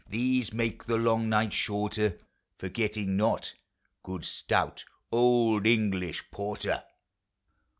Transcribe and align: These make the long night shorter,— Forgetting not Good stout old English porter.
These 0.09 0.51
make 0.51 0.85
the 0.85 0.97
long 0.97 1.29
night 1.29 1.53
shorter,— 1.53 2.17
Forgetting 2.57 3.15
not 3.17 3.53
Good 4.01 4.25
stout 4.25 4.83
old 5.11 5.67
English 5.67 6.23
porter. 6.31 6.83